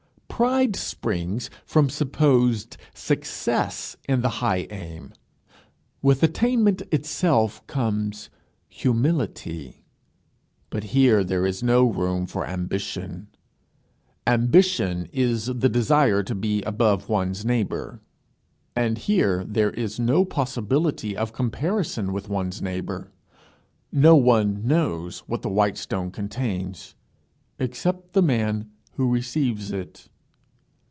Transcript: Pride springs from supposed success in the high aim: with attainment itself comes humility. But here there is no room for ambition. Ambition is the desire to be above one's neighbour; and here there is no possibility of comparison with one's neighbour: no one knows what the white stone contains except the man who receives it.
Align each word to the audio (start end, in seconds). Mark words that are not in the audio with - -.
Pride 0.41 0.75
springs 0.75 1.51
from 1.67 1.87
supposed 1.87 2.75
success 2.95 3.95
in 4.09 4.21
the 4.21 4.29
high 4.39 4.65
aim: 4.71 5.13
with 6.01 6.23
attainment 6.23 6.81
itself 6.91 7.61
comes 7.67 8.31
humility. 8.67 9.83
But 10.71 10.85
here 10.95 11.23
there 11.23 11.45
is 11.45 11.61
no 11.61 11.83
room 11.85 12.25
for 12.25 12.47
ambition. 12.47 13.27
Ambition 14.25 15.07
is 15.13 15.45
the 15.45 15.69
desire 15.69 16.23
to 16.23 16.33
be 16.33 16.63
above 16.63 17.07
one's 17.07 17.45
neighbour; 17.45 18.01
and 18.75 18.97
here 18.97 19.43
there 19.45 19.69
is 19.69 19.99
no 19.99 20.25
possibility 20.25 21.15
of 21.15 21.33
comparison 21.33 22.11
with 22.11 22.29
one's 22.29 22.63
neighbour: 22.63 23.11
no 23.91 24.15
one 24.15 24.65
knows 24.65 25.19
what 25.27 25.43
the 25.43 25.49
white 25.49 25.77
stone 25.77 26.09
contains 26.09 26.95
except 27.59 28.13
the 28.13 28.23
man 28.23 28.71
who 28.93 29.07
receives 29.07 29.71
it. 29.71 30.07